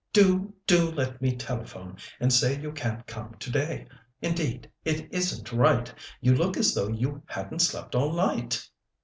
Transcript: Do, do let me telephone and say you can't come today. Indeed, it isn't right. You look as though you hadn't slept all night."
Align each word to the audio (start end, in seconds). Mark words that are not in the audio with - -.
Do, 0.13 0.51
do 0.65 0.89
let 0.89 1.21
me 1.21 1.35
telephone 1.35 1.97
and 2.19 2.33
say 2.33 2.59
you 2.59 2.71
can't 2.71 3.05
come 3.05 3.35
today. 3.37 3.85
Indeed, 4.19 4.71
it 4.83 5.07
isn't 5.13 5.51
right. 5.53 5.93
You 6.21 6.33
look 6.33 6.57
as 6.57 6.73
though 6.73 6.87
you 6.89 7.21
hadn't 7.27 7.59
slept 7.59 7.93
all 7.93 8.11
night." 8.11 8.67